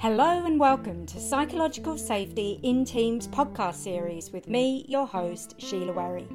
Hello 0.00 0.46
and 0.46 0.58
welcome 0.58 1.04
to 1.04 1.20
Psychological 1.20 1.98
Safety 1.98 2.58
in 2.62 2.86
Teams 2.86 3.28
podcast 3.28 3.74
series 3.74 4.30
with 4.32 4.48
me, 4.48 4.86
your 4.88 5.06
host, 5.06 5.56
Sheila 5.58 5.92
Werry, 5.92 6.26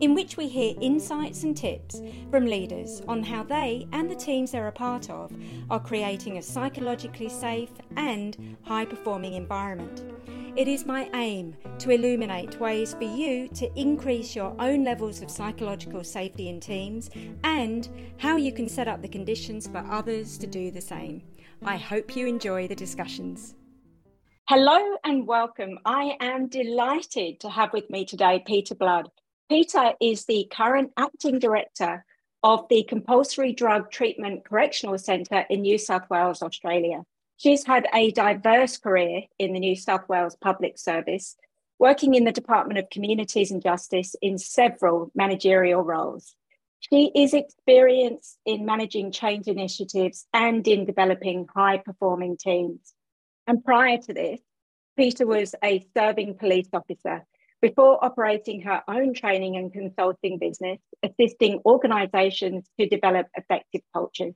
in 0.00 0.14
which 0.14 0.36
we 0.36 0.46
hear 0.46 0.76
insights 0.80 1.42
and 1.42 1.56
tips 1.56 2.00
from 2.30 2.46
leaders 2.46 3.02
on 3.08 3.24
how 3.24 3.42
they 3.42 3.88
and 3.90 4.08
the 4.08 4.14
teams 4.14 4.52
they're 4.52 4.68
a 4.68 4.72
part 4.72 5.10
of 5.10 5.32
are 5.68 5.80
creating 5.80 6.38
a 6.38 6.42
psychologically 6.42 7.28
safe 7.28 7.72
and 7.96 8.56
high 8.62 8.84
performing 8.84 9.32
environment. 9.32 10.04
It 10.54 10.68
is 10.68 10.86
my 10.86 11.10
aim 11.12 11.56
to 11.80 11.90
illuminate 11.90 12.60
ways 12.60 12.94
for 12.94 13.02
you 13.02 13.48
to 13.48 13.68
increase 13.76 14.36
your 14.36 14.54
own 14.60 14.84
levels 14.84 15.22
of 15.22 15.30
psychological 15.30 16.04
safety 16.04 16.48
in 16.48 16.60
teams 16.60 17.10
and 17.42 17.88
how 18.18 18.36
you 18.36 18.52
can 18.52 18.68
set 18.68 18.86
up 18.86 19.02
the 19.02 19.08
conditions 19.08 19.66
for 19.66 19.84
others 19.90 20.38
to 20.38 20.46
do 20.46 20.70
the 20.70 20.80
same. 20.80 21.22
I 21.64 21.76
hope 21.76 22.16
you 22.16 22.26
enjoy 22.26 22.68
the 22.68 22.76
discussions. 22.76 23.54
Hello 24.48 24.96
and 25.04 25.26
welcome. 25.26 25.78
I 25.84 26.16
am 26.20 26.48
delighted 26.48 27.40
to 27.40 27.50
have 27.50 27.72
with 27.72 27.90
me 27.90 28.04
today 28.04 28.42
Peta 28.46 28.74
Blood. 28.74 29.10
Peter 29.48 29.92
is 30.00 30.24
the 30.24 30.46
current 30.50 30.92
acting 30.96 31.38
director 31.38 32.04
of 32.42 32.66
the 32.70 32.84
Compulsory 32.84 33.52
Drug 33.52 33.90
Treatment 33.90 34.44
Correctional 34.44 34.98
Centre 34.98 35.44
in 35.50 35.62
New 35.62 35.78
South 35.78 36.08
Wales, 36.08 36.42
Australia. 36.42 37.02
She's 37.36 37.64
had 37.64 37.88
a 37.92 38.12
diverse 38.12 38.78
career 38.78 39.22
in 39.38 39.52
the 39.52 39.60
New 39.60 39.76
South 39.76 40.08
Wales 40.08 40.36
Public 40.40 40.78
Service, 40.78 41.36
working 41.78 42.14
in 42.14 42.24
the 42.24 42.32
Department 42.32 42.78
of 42.78 42.90
Communities 42.90 43.50
and 43.50 43.62
Justice 43.62 44.14
in 44.22 44.38
several 44.38 45.10
managerial 45.14 45.82
roles. 45.82 46.34
She 46.80 47.10
is 47.14 47.34
experienced 47.34 48.38
in 48.46 48.64
managing 48.64 49.12
change 49.12 49.46
initiatives 49.48 50.26
and 50.32 50.66
in 50.66 50.84
developing 50.84 51.46
high 51.54 51.78
performing 51.78 52.36
teams. 52.36 52.94
And 53.46 53.64
prior 53.64 53.98
to 53.98 54.14
this, 54.14 54.40
Peta 54.96 55.26
was 55.26 55.54
a 55.62 55.84
serving 55.96 56.38
police 56.38 56.68
officer 56.72 57.24
before 57.60 58.04
operating 58.04 58.62
her 58.62 58.82
own 58.88 59.14
training 59.14 59.56
and 59.56 59.72
consulting 59.72 60.38
business, 60.38 60.78
assisting 61.02 61.60
organisations 61.66 62.68
to 62.78 62.88
develop 62.88 63.26
effective 63.34 63.82
cultures. 63.92 64.34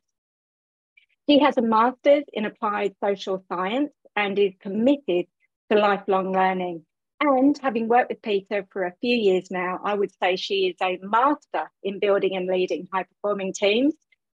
She 1.28 1.38
has 1.38 1.56
a 1.56 1.62
master's 1.62 2.24
in 2.32 2.44
applied 2.44 2.94
social 3.02 3.44
science 3.48 3.92
and 4.16 4.38
is 4.38 4.54
committed 4.60 5.26
to 5.70 5.78
lifelong 5.78 6.32
learning. 6.32 6.84
And 7.24 7.56
having 7.62 7.86
worked 7.86 8.10
with 8.10 8.20
Peta 8.20 8.66
for 8.72 8.82
a 8.82 8.96
few 9.00 9.16
years 9.16 9.48
now, 9.48 9.78
I 9.84 9.94
would 9.94 10.10
say 10.20 10.34
she 10.34 10.66
is 10.66 10.76
a 10.82 10.98
master 11.02 11.70
in 11.84 12.00
building 12.00 12.34
and 12.34 12.48
leading 12.48 12.88
high 12.92 13.04
performing 13.04 13.52
teams. 13.52 13.94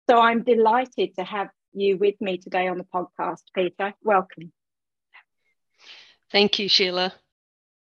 So 0.09 0.21
I'm 0.21 0.45
delighted 0.45 1.17
to 1.17 1.25
have 1.25 1.49
you 1.73 1.97
with 1.97 2.15
me 2.21 2.39
today 2.39 2.69
on 2.69 2.79
the 2.79 2.85
podcast, 2.85 3.43
Peta. 3.53 3.95
Welcome. 4.05 4.53
Thank 6.31 6.61
you, 6.61 6.69
Sheila. 6.69 7.13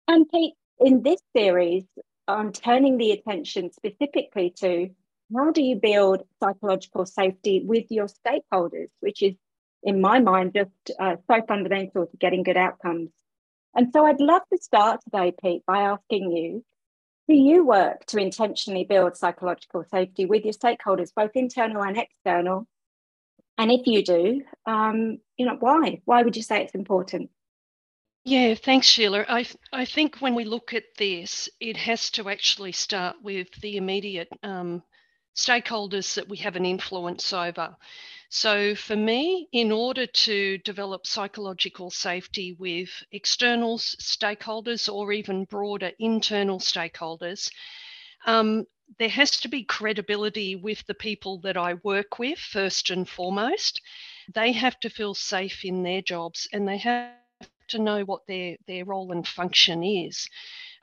And 0.08 0.26
Pete, 0.30 0.54
in 0.80 1.04
this 1.04 1.20
series, 1.36 1.84
I'm 2.26 2.54
turning 2.54 2.98
the 2.98 3.12
attention 3.12 3.74
specifically 3.74 4.54
to 4.62 4.90
how 5.36 5.52
do 5.52 5.62
you 5.62 5.76
build 5.76 6.24
psychological 6.42 7.06
safety 7.06 7.62
with 7.66 7.88
your 7.90 8.08
stakeholders, 8.08 8.88
which 9.02 9.22
is, 9.22 9.36
in 9.84 10.00
my 10.00 10.20
mind, 10.20 10.54
just 10.56 10.98
uh, 10.98 11.18
so 11.30 11.42
fundamental 11.46 12.06
to 12.06 12.18
getting 12.18 12.44
good 12.44 12.56
outcomes. 12.56 13.10
And 13.76 13.90
so 13.94 14.06
I'd 14.06 14.20
love 14.20 14.44
to 14.52 14.60
start 14.62 15.02
today, 15.04 15.34
Pete, 15.42 15.64
by 15.66 15.80
asking 15.80 16.32
you 16.32 16.64
do 17.28 17.36
you 17.36 17.66
work 17.66 18.06
to 18.08 18.18
intentionally 18.18 18.84
build 18.84 19.16
psychological 19.16 19.86
safety 19.90 20.26
with 20.26 20.44
your 20.44 20.54
stakeholders, 20.54 21.14
both 21.16 21.32
internal 21.36 21.82
and 21.82 21.98
external? 21.98 22.68
And 23.58 23.72
if 23.72 23.88
you 23.88 24.04
do, 24.04 24.42
um, 24.66 25.20
you 25.38 25.46
know, 25.46 25.56
why? 25.60 26.02
Why 26.06 26.24
would 26.24 26.36
you 26.36 26.42
say 26.42 26.64
it's 26.64 26.76
important? 26.76 27.30
Yeah, 28.26 28.56
thanks, 28.56 28.88
Sheila. 28.88 29.26
I 29.28 29.46
I 29.72 29.86
think 29.86 30.18
when 30.18 30.36
we 30.36 30.46
look 30.46 30.74
at 30.74 30.96
this, 30.98 31.50
it 31.60 31.78
has 31.78 32.10
to 32.12 32.30
actually 32.30 32.72
start 32.72 33.18
with 33.22 33.52
the 33.62 33.78
immediate 33.78 34.30
um, 34.44 34.82
stakeholders 35.36 36.16
that 36.16 36.30
we 36.30 36.38
have 36.38 36.56
an 36.56 36.66
influence 36.66 37.34
over. 37.34 37.76
So, 38.36 38.74
for 38.74 38.96
me, 38.96 39.48
in 39.52 39.72
order 39.72 40.08
to 40.08 40.58
develop 40.58 41.06
psychological 41.06 41.92
safety 41.92 42.54
with 42.54 42.90
external 43.12 43.78
stakeholders 43.78 44.92
or 44.92 45.12
even 45.12 45.46
broader 45.46 45.92
internal 46.00 46.58
stakeholders, 46.58 47.52
um, 48.26 48.66
there 48.98 49.10
has 49.10 49.40
to 49.42 49.48
be 49.50 49.64
credibility 49.64 50.56
with 50.56 50.84
the 50.88 50.96
people 50.96 51.42
that 51.42 51.58
I 51.58 51.76
work 51.84 52.18
with, 52.18 52.40
first 52.40 52.90
and 52.90 53.08
foremost. 53.08 53.80
They 54.34 54.52
have 54.54 54.80
to 54.80 54.90
feel 54.90 55.14
safe 55.14 55.64
in 55.64 55.84
their 55.84 56.02
jobs 56.02 56.48
and 56.52 56.68
they 56.68 56.78
have 56.78 57.14
to 57.68 57.78
know 57.78 58.02
what 58.02 58.26
their, 58.28 58.58
their 58.66 58.84
role 58.84 59.12
and 59.12 59.28
function 59.28 59.84
is. 59.84 60.28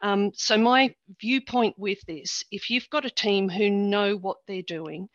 Um, 0.02 0.30
so, 0.34 0.56
my 0.56 0.94
viewpoint 1.20 1.76
with 1.76 2.00
this 2.06 2.44
if 2.52 2.70
you've 2.70 2.88
got 2.90 3.04
a 3.04 3.10
team 3.10 3.48
who 3.48 3.70
know 3.70 4.14
what 4.14 4.36
they're 4.46 4.62
doing, 4.62 5.08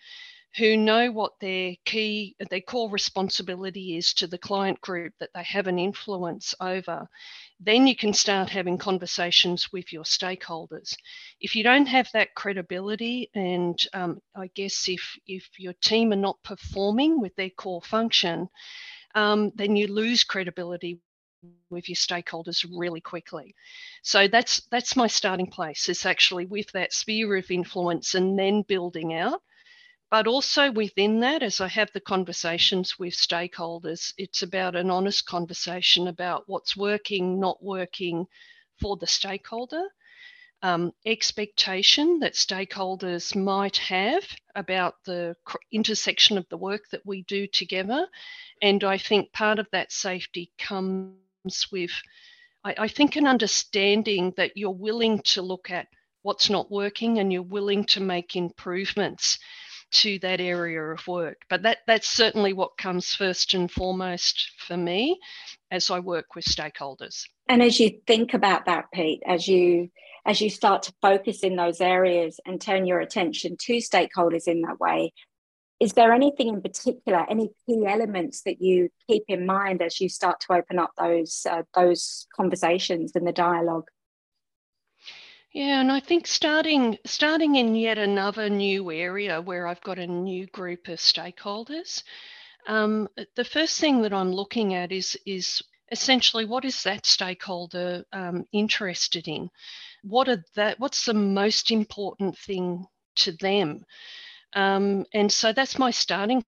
who 0.58 0.78
know 0.78 1.12
what 1.12 1.34
their 1.42 1.76
key, 1.84 2.36
their 2.50 2.62
core 2.62 2.90
responsibility 2.90 3.98
is 3.98 4.14
to 4.14 4.28
the 4.28 4.38
client 4.38 4.80
group 4.80 5.14
that 5.20 5.30
they 5.34 5.44
have 5.44 5.68
an 5.68 5.78
influence 5.78 6.56
over, 6.62 7.08
then 7.60 7.88
you 7.88 7.96
can 7.96 8.14
start 8.14 8.50
having 8.50 8.78
conversations 8.78 9.72
with 9.74 9.92
your 9.92 10.04
stakeholders. 10.04 10.96
If 11.42 11.56
you 11.56 11.64
don't 11.64 11.88
have 11.88 12.10
that 12.14 12.36
credibility, 12.36 13.30
and 13.36 13.78
um, 13.94 14.22
I 14.36 14.48
guess 14.56 14.88
if 14.88 15.18
if 15.28 15.50
your 15.58 15.74
team 15.82 16.14
are 16.14 16.18
not 16.18 16.42
performing 16.44 17.20
with 17.20 17.36
their 17.36 17.50
core 17.50 17.82
function, 17.82 18.48
um, 19.14 19.52
then 19.56 19.76
you 19.76 19.88
lose 19.88 20.24
credibility 20.24 21.00
with 21.70 21.90
your 21.90 21.96
stakeholders 21.96 22.66
really 22.78 23.02
quickly. 23.02 23.56
So 24.04 24.28
that's 24.28 24.62
that's 24.72 24.96
my 24.96 25.08
starting 25.08 25.48
place. 25.48 25.90
Is 25.90 26.06
actually 26.06 26.46
with 26.46 26.72
that 26.72 26.94
sphere 26.94 27.36
of 27.36 27.52
influence, 27.52 28.16
and 28.16 28.40
then 28.40 28.62
building 28.62 29.14
out 29.14 29.42
but 30.12 30.28
also 30.28 30.72
within 30.72 31.20
that, 31.22 31.42
as 31.42 31.60
I 31.60 31.68
have 31.68 31.92
the 31.94 32.00
conversations 32.00 33.00
with 33.00 33.14
stakeholders, 33.14 34.14
it's 34.18 34.44
about 34.44 34.76
an 34.76 34.92
honest 34.92 35.26
conversation 35.26 36.08
about 36.08 36.44
what's 36.48 36.78
working, 36.78 37.40
not 37.40 37.64
working 37.64 38.28
for 38.80 38.98
the 38.98 39.08
stakeholder, 39.08 39.84
um, 40.62 40.92
expectation 41.06 42.20
that 42.20 42.34
stakeholders 42.34 43.36
might 43.36 43.78
have 43.78 44.24
about 44.56 44.96
the 45.06 45.36
intersection 45.72 46.38
of 46.38 46.48
the 46.50 46.58
work 46.58 46.84
that 46.92 47.06
we 47.06 47.24
do 47.24 47.48
together. 47.48 48.08
And 48.62 48.84
I 48.84 48.98
think 48.98 49.32
part 49.34 49.60
of 49.60 49.68
that 49.72 49.92
safety 49.92 50.52
comes 50.58 51.68
with, 51.72 51.92
I, 52.64 52.76
I 52.78 52.88
think, 52.88 53.16
an 53.16 53.28
understanding 53.28 54.34
that 54.38 54.56
you're 54.56 54.70
willing 54.72 55.22
to 55.24 55.42
look 55.42 55.72
at 55.72 55.88
what's 56.22 56.50
not 56.50 56.72
working 56.72 57.20
and 57.20 57.32
you're 57.32 57.44
willing 57.44 57.86
to 57.86 58.02
make 58.02 58.36
improvements 58.36 59.38
to 59.92 60.20
that 60.20 60.42
area 60.42 60.82
of 60.82 61.08
work. 61.08 61.42
But 61.50 61.64
that 61.64 61.80
that's 61.88 62.08
certainly 62.08 62.54
what 62.54 62.78
comes 62.78 63.14
first 63.14 63.54
and 63.54 63.72
foremost 63.72 64.52
for 64.58 64.78
me 64.78 65.20
as 65.72 65.90
I 65.90 66.00
work 66.00 66.36
with 66.36 66.46
stakeholders. 66.46 67.24
And 67.48 67.62
as 67.62 67.80
you 67.80 68.00
think 68.08 68.34
about 68.34 68.66
that, 68.66 68.86
Pete, 68.94 69.22
as 69.26 69.48
you 69.48 69.90
as 70.26 70.42
you 70.42 70.50
start 70.50 70.84
to 70.84 70.94
focus 71.02 71.44
in 71.44 71.56
those 71.56 71.82
areas 71.82 72.40
and 72.46 72.60
turn 72.60 72.86
your 72.86 73.00
attention 73.00 73.58
to 73.62 73.74
stakeholders 73.74 74.48
in 74.48 74.62
that 74.62 74.80
way, 74.80 75.14
is 75.80 75.94
there 75.94 76.14
anything 76.14 76.48
in 76.48 76.62
particular, 76.62 77.26
any 77.30 77.50
key 77.66 77.86
elements 77.86 78.42
that 78.44 78.62
you 78.62 78.90
keep 79.08 79.24
in 79.28 79.46
mind 79.46 79.82
as 79.82 80.00
you 80.00 80.10
start 80.10 80.40
to 80.42 80.54
open 80.54 80.80
up 80.80 80.92
those 80.98 81.46
uh, 81.50 81.64
those 81.74 82.28
conversations 82.36 83.12
and 83.16 83.28
the 83.28 83.34
dialogue? 83.34 83.88
Yeah, 85.56 85.80
and 85.80 85.90
I 85.90 86.02
think 86.02 86.28
starting 86.28 86.98
starting 87.06 87.56
in 87.56 87.76
yet 87.76 87.98
another 87.98 88.50
new 88.50 88.92
area 88.92 89.42
where 89.42 89.68
I've 89.68 89.80
got 89.80 89.98
a 89.98 90.06
new 90.06 90.48
group 90.48 90.90
of 90.90 91.00
stakeholders, 91.00 92.04
um, 92.68 93.08
the 93.38 93.46
first 93.46 93.80
thing 93.80 94.02
that 94.02 94.12
I'm 94.12 94.34
looking 94.34 94.74
at 94.74 94.92
is 94.92 95.18
is 95.26 95.64
essentially 95.94 96.44
what 96.44 96.66
is 96.66 96.84
that 96.84 97.06
stakeholder 97.06 98.04
um, 98.12 98.44
interested 98.52 99.30
in? 99.30 99.50
What 100.04 100.28
are 100.28 100.44
that? 100.56 100.78
What's 100.82 101.06
the 101.06 101.14
most 101.14 101.72
important 101.72 102.38
thing 102.38 102.86
to 103.18 103.32
them? 103.32 103.86
Um, 104.56 105.06
and 105.14 105.32
so 105.32 105.54
that's 105.54 105.80
my 105.80 105.92
starting 105.92 106.44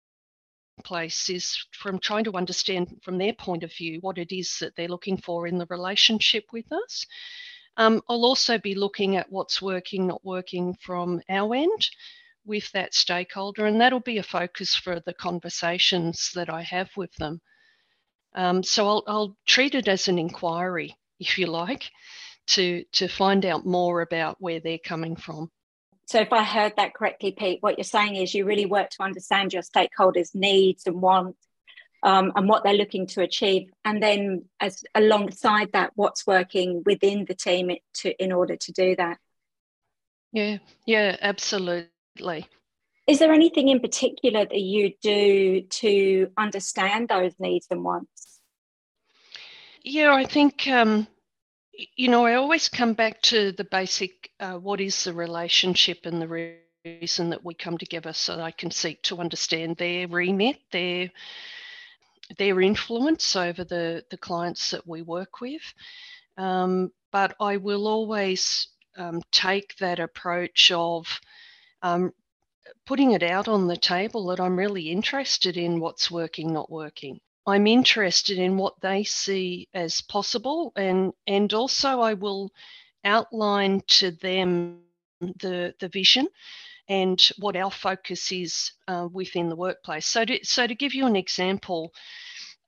place 0.83 1.29
is 1.29 1.55
from 1.73 1.99
trying 1.99 2.23
to 2.23 2.33
understand 2.33 2.99
from 3.03 3.19
their 3.19 3.33
point 3.33 3.63
of 3.63 3.71
view 3.71 3.99
what 4.01 4.17
it 4.17 4.35
is 4.35 4.57
that 4.61 4.75
they're 4.75 4.87
looking 4.87 5.17
for 5.17 5.45
in 5.45 5.59
the 5.59 5.67
relationship 5.69 6.45
with 6.51 6.71
us 6.71 7.05
um, 7.77 8.01
I'll 8.09 8.25
also 8.25 8.57
be 8.57 8.75
looking 8.75 9.15
at 9.17 9.31
what's 9.31 9.61
working, 9.61 10.07
not 10.07 10.23
working 10.23 10.75
from 10.81 11.21
our 11.29 11.53
end 11.53 11.89
with 12.45 12.71
that 12.71 12.93
stakeholder, 12.93 13.65
and 13.65 13.81
that'll 13.81 13.99
be 13.99 14.17
a 14.17 14.23
focus 14.23 14.75
for 14.75 14.99
the 14.99 15.13
conversations 15.13 16.31
that 16.35 16.49
I 16.49 16.61
have 16.61 16.89
with 16.95 17.13
them. 17.15 17.41
Um, 18.35 18.63
so 18.63 18.87
I'll, 18.87 19.03
I'll 19.07 19.37
treat 19.45 19.75
it 19.75 19.87
as 19.87 20.07
an 20.07 20.19
inquiry, 20.19 20.95
if 21.19 21.37
you 21.37 21.47
like, 21.47 21.89
to 22.47 22.83
to 22.93 23.07
find 23.07 23.45
out 23.45 23.65
more 23.65 24.01
about 24.01 24.37
where 24.39 24.59
they're 24.59 24.77
coming 24.77 25.15
from. 25.15 25.49
So, 26.07 26.19
if 26.19 26.31
I 26.31 26.43
heard 26.43 26.73
that 26.77 26.93
correctly, 26.93 27.31
Pete, 27.31 27.63
what 27.63 27.77
you're 27.77 27.83
saying 27.83 28.15
is 28.17 28.33
you 28.33 28.45
really 28.45 28.67
work 28.67 28.91
to 28.91 29.03
understand 29.03 29.53
your 29.53 29.63
stakeholders' 29.63 30.35
needs 30.35 30.85
and 30.85 31.01
wants 31.01 31.39
um, 32.05 32.31
and 32.35 32.47
what 32.47 32.63
they're 32.63 32.73
looking 32.73 33.07
to 33.07 33.21
achieve, 33.21 33.71
and 33.83 34.01
then 34.01 34.45
as 34.59 34.83
alongside 34.93 35.71
that, 35.73 35.91
what's 35.95 36.25
working 36.27 36.83
within 36.85 37.25
the 37.25 37.33
team 37.33 37.71
to 37.95 38.23
in 38.23 38.31
order 38.31 38.55
to 38.55 38.71
do 38.71 38.95
that. 38.95 39.17
Yeah, 40.31 40.59
yeah, 40.85 41.17
absolutely. 41.19 42.47
Is 43.07 43.19
there 43.19 43.33
anything 43.33 43.69
in 43.69 43.79
particular 43.79 44.45
that 44.45 44.61
you 44.61 44.93
do 45.01 45.61
to 45.61 46.27
understand 46.37 47.09
those 47.09 47.33
needs 47.39 47.65
and 47.71 47.83
wants? 47.83 48.39
Yeah, 49.83 50.13
I 50.13 50.25
think 50.25 50.67
um, 50.67 51.07
you 51.95 52.07
know 52.07 52.27
I 52.27 52.35
always 52.35 52.69
come 52.69 52.93
back 52.93 53.19
to 53.23 53.51
the 53.51 53.63
basic: 53.63 54.29
uh, 54.39 54.53
what 54.53 54.79
is 54.79 55.05
the 55.05 55.13
relationship 55.13 56.05
and 56.05 56.21
the 56.21 56.59
reason 56.85 57.31
that 57.31 57.43
we 57.43 57.55
come 57.55 57.79
together, 57.79 58.13
so 58.13 58.39
I 58.39 58.51
can 58.51 58.69
seek 58.69 59.01
to 59.03 59.17
understand 59.17 59.77
their 59.77 60.07
remit, 60.07 60.57
their 60.71 61.09
their 62.37 62.61
influence 62.61 63.35
over 63.35 63.63
the 63.63 64.03
the 64.09 64.17
clients 64.17 64.71
that 64.71 64.87
we 64.87 65.01
work 65.01 65.41
with. 65.41 65.61
Um, 66.37 66.91
but 67.11 67.35
I 67.39 67.57
will 67.57 67.87
always 67.87 68.67
um, 68.97 69.21
take 69.31 69.75
that 69.77 69.99
approach 69.99 70.71
of 70.71 71.19
um, 71.81 72.13
putting 72.85 73.11
it 73.11 73.23
out 73.23 73.47
on 73.47 73.67
the 73.67 73.77
table 73.77 74.25
that 74.27 74.39
I'm 74.39 74.57
really 74.57 74.89
interested 74.89 75.57
in 75.57 75.79
what's 75.79 76.11
working, 76.11 76.51
not 76.51 76.71
working. 76.71 77.19
I'm 77.47 77.67
interested 77.67 78.39
in 78.39 78.57
what 78.57 78.79
they 78.81 79.03
see 79.03 79.67
as 79.73 80.01
possible, 80.01 80.73
and 80.75 81.13
and 81.27 81.53
also 81.53 82.01
I 82.01 82.15
will 82.15 82.51
outline 83.03 83.81
to 83.87 84.11
them 84.11 84.81
the 85.21 85.73
the 85.79 85.89
vision 85.89 86.27
and 86.87 87.21
what 87.39 87.55
our 87.55 87.71
focus 87.71 88.31
is 88.31 88.71
uh, 88.87 89.07
within 89.11 89.49
the 89.49 89.55
workplace. 89.55 90.05
So 90.05 90.25
to 90.25 90.39
so 90.43 90.67
to 90.67 90.75
give 90.75 90.93
you 90.93 91.05
an 91.05 91.15
example, 91.15 91.93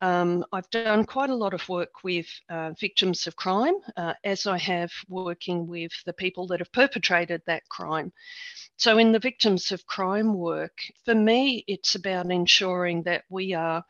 um, 0.01 0.45
I've 0.51 0.69
done 0.69 1.05
quite 1.05 1.31
a 1.31 1.35
lot 1.35 1.53
of 1.53 1.67
work 1.69 2.03
with 2.03 2.27
uh, 2.49 2.71
victims 2.79 3.25
of 3.25 3.35
crime, 3.35 3.73
uh, 3.95 4.13
as 4.23 4.45
I 4.45 4.57
have 4.59 4.91
working 5.09 5.65
with 5.67 5.91
the 6.05 6.13
people 6.13 6.45
that 6.47 6.59
have 6.59 6.71
perpetrated 6.71 7.41
that 7.45 7.67
crime. 7.69 8.13
So, 8.77 8.99
in 8.99 9.11
the 9.11 9.19
victims 9.19 9.71
of 9.71 9.87
crime 9.87 10.35
work, 10.35 10.77
for 11.03 11.15
me, 11.15 11.63
it's 11.67 11.95
about 11.95 12.31
ensuring 12.31 13.03
that 13.03 13.23
we 13.29 13.53
are, 13.53 13.83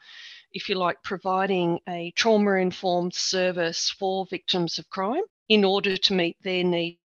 if 0.53 0.69
you 0.69 0.75
like, 0.75 1.03
providing 1.03 1.79
a 1.89 2.11
trauma 2.15 2.53
informed 2.53 3.13
service 3.13 3.89
for 3.89 4.25
victims 4.29 4.79
of 4.79 4.89
crime 4.89 5.23
in 5.49 5.65
order 5.65 5.97
to 5.97 6.13
meet 6.13 6.37
their 6.41 6.63
needs 6.63 6.99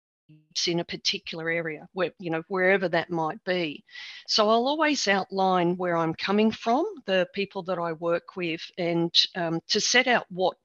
in 0.67 0.81
a 0.81 0.85
particular 0.85 1.49
area 1.49 1.88
where 1.93 2.11
you 2.19 2.31
know 2.31 2.43
wherever 2.49 2.88
that 2.88 3.11
might 3.11 3.43
be. 3.44 3.85
So 4.26 4.49
i'll 4.49 4.67
always 4.67 5.08
outline 5.08 5.76
where 5.76 5.97
i'm 5.97 6.14
coming 6.14 6.50
from 6.50 6.85
the 7.06 7.29
people 7.35 7.62
that 7.64 7.79
i 7.79 7.93
work 7.93 8.37
with 8.37 8.62
and 8.79 9.14
um, 9.37 9.61
to 9.69 9.81
set 9.81 10.06
out 10.06 10.26
what 10.31 10.56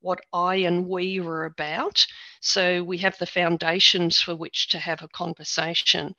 what 0.00 0.20
i 0.32 0.56
and 0.56 0.86
we 0.86 1.20
are 1.20 1.44
about. 1.44 2.06
So 2.40 2.82
we 2.82 2.98
have 2.98 3.18
the 3.18 3.26
foundations 3.26 4.20
for 4.20 4.36
which 4.36 4.68
to 4.68 4.78
have 4.78 5.02
a 5.02 5.08
conversation. 5.08 6.14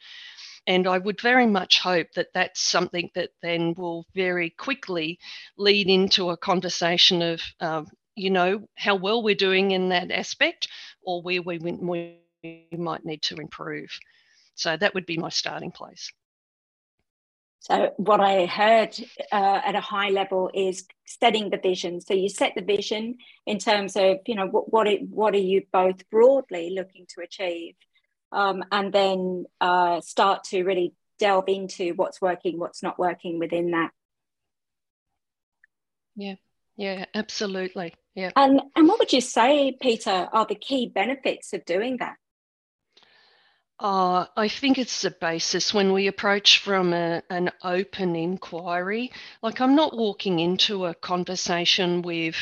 And 0.67 0.87
I 0.87 0.97
would 0.97 1.21
very 1.21 1.47
much 1.47 1.79
hope 1.79 2.11
that 2.15 2.33
that's 2.33 2.61
something 2.61 3.09
that 3.15 3.31
then 3.41 3.73
will 3.77 4.05
very 4.13 4.51
quickly 4.51 5.17
lead 5.57 5.87
into 5.87 6.29
a 6.29 6.37
conversation 6.37 7.21
of, 7.21 7.41
um, 7.59 7.87
you 8.15 8.29
know, 8.29 8.67
how 8.75 8.95
well 8.95 9.23
we're 9.23 9.35
doing 9.35 9.71
in 9.71 9.89
that 9.89 10.11
aspect 10.11 10.67
or 11.01 11.21
where 11.21 11.41
we, 11.41 11.57
we 11.57 12.19
might 12.77 13.05
need 13.05 13.21
to 13.23 13.35
improve. 13.35 13.89
So 14.55 14.75
that 14.75 14.93
would 14.93 15.05
be 15.05 15.17
my 15.17 15.29
starting 15.29 15.71
place. 15.71 16.11
So 17.61 17.91
what 17.97 18.21
I 18.21 18.45
heard 18.45 18.97
uh, 19.31 19.61
at 19.65 19.75
a 19.75 19.81
high 19.81 20.09
level 20.09 20.49
is 20.53 20.85
setting 21.05 21.49
the 21.49 21.57
vision. 21.57 21.99
So 21.99 22.13
you 22.13 22.29
set 22.29 22.53
the 22.55 22.61
vision 22.61 23.17
in 23.45 23.59
terms 23.59 23.95
of 23.95 24.19
you 24.25 24.35
know 24.35 24.47
what 24.47 24.71
what, 24.71 24.87
it, 24.87 25.01
what 25.09 25.33
are 25.33 25.37
you 25.37 25.63
both 25.71 26.09
broadly 26.09 26.71
looking 26.73 27.05
to 27.15 27.21
achieve, 27.21 27.75
um, 28.31 28.63
and 28.71 28.93
then 28.93 29.45
uh, 29.59 29.99
start 30.01 30.45
to 30.45 30.63
really 30.63 30.93
delve 31.19 31.49
into 31.49 31.93
what's 31.95 32.21
working, 32.21 32.59
what's 32.59 32.81
not 32.81 32.97
working 32.97 33.39
within 33.39 33.71
that. 33.71 33.91
Yeah, 36.15 36.35
yeah, 36.77 37.05
absolutely. 37.13 37.93
Yeah. 38.15 38.31
And 38.37 38.61
and 38.75 38.87
what 38.87 38.99
would 38.99 39.11
you 39.11 39.21
say, 39.21 39.77
Peta, 39.81 40.29
are 40.31 40.45
the 40.45 40.55
key 40.55 40.87
benefits 40.87 41.51
of 41.53 41.65
doing 41.65 41.97
that? 41.97 42.15
Uh, 43.79 44.25
I 44.35 44.49
think 44.49 44.77
it's 44.77 45.03
the 45.03 45.11
basis 45.11 45.73
when 45.73 45.93
we 45.93 46.07
approach 46.07 46.59
from 46.59 46.93
a, 46.93 47.23
an 47.29 47.51
open 47.63 48.15
inquiry. 48.15 49.11
Like, 49.41 49.61
I'm 49.61 49.75
not 49.75 49.95
walking 49.95 50.39
into 50.39 50.85
a 50.85 50.95
conversation 50.95 52.01
with 52.01 52.35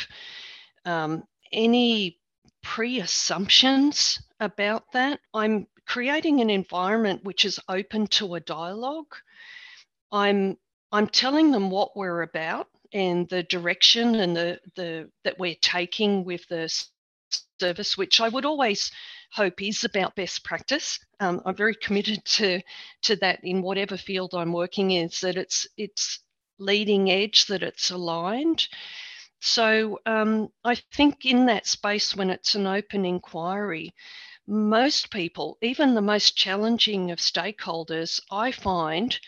um, 0.85 1.23
any 1.51 2.19
pre 2.63 3.01
assumptions 3.01 4.19
about 4.39 4.91
that. 4.93 5.19
I'm 5.33 5.67
creating 5.85 6.41
an 6.41 6.49
environment 6.49 7.23
which 7.23 7.45
is 7.45 7.59
open 7.69 8.07
to 8.07 8.35
a 8.35 8.39
dialogue. 8.39 9.13
I'm 10.11 10.57
I'm 10.91 11.07
telling 11.07 11.51
them 11.51 11.69
what 11.69 11.95
we're 11.97 12.21
about 12.23 12.67
and 12.93 13.27
the 13.29 13.43
direction 13.43 14.15
and 14.15 14.35
the 14.35 14.59
the 14.75 15.11
that 15.23 15.39
we're 15.39 15.55
taking 15.61 16.23
with 16.23 16.47
the 16.47 16.69
service, 17.59 17.97
which 17.97 18.21
I 18.21 18.29
would 18.29 18.45
always 18.45 18.91
hope 19.31 19.61
is 19.61 19.83
about 19.83 20.15
best 20.15 20.43
practice. 20.43 20.99
Um, 21.19 21.41
I'm 21.45 21.55
very 21.55 21.75
committed 21.75 22.23
to 22.25 22.61
to 23.03 23.15
that 23.17 23.39
in 23.43 23.61
whatever 23.61 23.97
field 23.97 24.33
I'm 24.33 24.53
working 24.53 24.91
in, 24.91 25.05
is 25.05 25.19
that 25.21 25.37
it's 25.37 25.67
it's 25.77 26.19
leading 26.59 27.11
edge, 27.11 27.45
that 27.47 27.63
it's 27.63 27.91
aligned. 27.91 28.67
So 29.39 29.99
um, 30.05 30.49
I 30.63 30.75
think 30.93 31.25
in 31.25 31.45
that 31.45 31.67
space 31.67 32.15
when 32.15 32.29
it's 32.29 32.55
an 32.55 32.65
open 32.65 33.05
inquiry, 33.05 33.93
most 34.47 35.11
people, 35.11 35.57
even 35.61 35.93
the 35.93 36.01
most 36.01 36.35
challenging 36.35 37.11
of 37.11 37.19
stakeholders, 37.19 38.19
I 38.31 38.51
find 38.51 39.19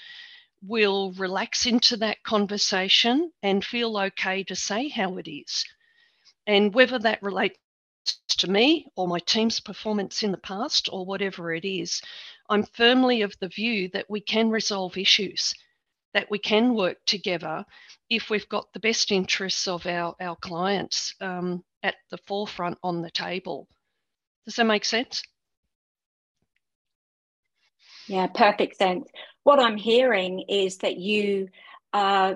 will 0.62 1.12
relax 1.14 1.66
into 1.66 1.98
that 1.98 2.24
conversation 2.24 3.32
and 3.44 3.64
feel 3.64 3.98
okay 3.98 4.44
to 4.44 4.56
say 4.56 4.90
how 4.90 5.18
it 5.18 5.30
is. 5.30 5.66
And 6.48 6.74
whether 6.74 7.00
that 7.00 7.22
relates 7.22 7.60
to 8.38 8.50
me 8.50 8.88
or 8.96 9.08
my 9.08 9.20
team's 9.20 9.60
performance 9.60 10.24
in 10.24 10.32
the 10.32 10.38
past 10.38 10.90
or 10.92 11.06
whatever 11.06 11.54
it 11.54 11.66
is, 11.66 12.02
I'm 12.50 12.64
firmly 12.64 13.22
of 13.22 13.36
the 13.40 13.50
view 13.50 13.90
that 13.94 14.10
we 14.10 14.22
can 14.22 14.50
resolve 14.50 14.98
issues, 14.98 15.54
that 16.14 16.30
we 16.32 16.40
can 16.40 16.74
work 16.74 16.98
together 17.06 17.66
if 18.10 18.30
we've 18.30 18.50
got 18.50 18.72
the 18.74 18.80
best 18.80 19.12
interests 19.12 19.68
of 19.68 19.86
our, 19.86 20.16
our 20.20 20.36
clients 20.38 21.14
um, 21.22 21.64
at 21.84 21.96
the 22.10 22.18
forefront 22.26 22.78
on 22.84 23.02
the 23.02 23.12
table. 23.12 23.68
Does 24.46 24.56
that 24.56 24.66
make 24.66 24.86
sense? 24.86 25.22
Yeah, 28.08 28.28
perfect 28.28 28.78
sense. 28.78 29.08
What 29.44 29.60
I'm 29.60 29.78
hearing 29.78 30.44
is 30.50 30.78
that 30.80 30.98
you 30.98 31.50
uh, 31.94 32.36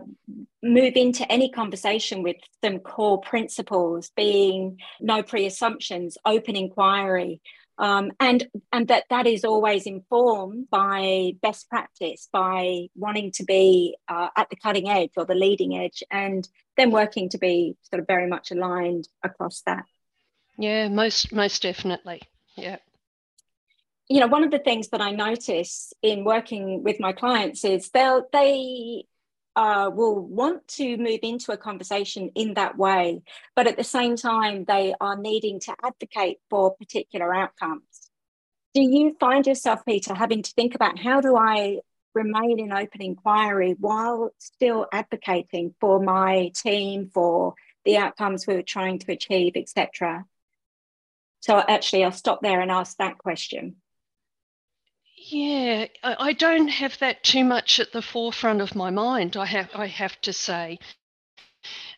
move 0.61 0.93
into 0.95 1.29
any 1.31 1.49
conversation 1.49 2.23
with 2.23 2.37
some 2.63 2.79
core 2.79 3.21
principles, 3.21 4.11
being 4.15 4.79
no 4.99 5.21
pre-assumptions, 5.21 6.17
open 6.25 6.55
inquiry, 6.55 7.41
um, 7.77 8.11
and 8.19 8.47
and 8.71 8.87
that 8.87 9.05
that 9.09 9.27
is 9.27 9.43
always 9.43 9.85
informed 9.85 10.69
by 10.69 11.33
best 11.41 11.69
practice, 11.69 12.29
by 12.31 12.87
wanting 12.95 13.31
to 13.33 13.43
be 13.43 13.95
uh, 14.07 14.29
at 14.35 14.49
the 14.49 14.55
cutting 14.55 14.89
edge 14.89 15.11
or 15.17 15.25
the 15.25 15.35
leading 15.35 15.77
edge, 15.77 16.03
and 16.11 16.47
then 16.77 16.91
working 16.91 17.29
to 17.29 17.37
be 17.37 17.75
sort 17.83 17.99
of 17.99 18.07
very 18.07 18.27
much 18.27 18.51
aligned 18.51 19.07
across 19.23 19.61
that. 19.65 19.85
Yeah, 20.57 20.87
most 20.87 21.31
most 21.31 21.61
definitely. 21.61 22.21
Yeah 22.55 22.77
you 24.09 24.19
know 24.19 24.27
one 24.27 24.43
of 24.43 24.51
the 24.51 24.59
things 24.59 24.89
that 24.89 24.99
i 24.99 25.11
notice 25.11 25.93
in 26.01 26.25
working 26.25 26.83
with 26.83 26.99
my 26.99 27.13
clients 27.13 27.63
is 27.63 27.89
they'll 27.89 28.27
they 28.33 29.05
uh, 29.55 29.89
will 29.93 30.19
want 30.19 30.67
to 30.67 30.97
move 30.97 31.19
into 31.21 31.51
a 31.51 31.57
conversation 31.57 32.31
in 32.35 32.55
that 32.55 32.77
way, 32.77 33.21
but 33.55 33.67
at 33.67 33.77
the 33.77 33.83
same 33.83 34.15
time, 34.15 34.65
they 34.65 34.93
are 34.99 35.17
needing 35.17 35.59
to 35.61 35.75
advocate 35.83 36.39
for 36.49 36.75
particular 36.75 37.33
outcomes. 37.33 38.09
Do 38.73 38.81
you 38.81 39.15
find 39.19 39.45
yourself, 39.45 39.85
Peta, 39.85 40.15
having 40.15 40.41
to 40.41 40.51
think 40.53 40.73
about 40.73 40.97
how 40.97 41.21
do 41.21 41.35
I 41.35 41.79
remain 42.15 42.59
in 42.59 42.73
open 42.73 43.01
inquiry 43.01 43.75
while 43.79 44.31
still 44.39 44.87
advocating 44.91 45.75
for 45.79 45.99
my 45.99 46.51
team, 46.55 47.11
for 47.13 47.53
the 47.85 47.97
outcomes 47.97 48.47
we 48.47 48.55
are 48.55 48.63
trying 48.63 48.97
to 48.99 49.11
achieve, 49.11 49.53
etc.? 49.55 50.25
So, 51.41 51.59
actually, 51.59 52.05
I'll 52.05 52.11
stop 52.11 52.41
there 52.41 52.61
and 52.61 52.71
ask 52.71 52.97
that 52.97 53.19
question. 53.19 53.75
Yeah, 55.25 55.85
I 56.03 56.33
don't 56.33 56.67
have 56.67 56.99
that 56.99 57.23
too 57.23 57.45
much 57.45 57.79
at 57.79 57.93
the 57.93 58.01
forefront 58.01 58.61
of 58.61 58.75
my 58.75 58.89
mind. 58.89 59.37
I 59.37 59.45
have, 59.45 59.69
I 59.73 59.85
have 59.87 60.19
to 60.21 60.33
say. 60.33 60.79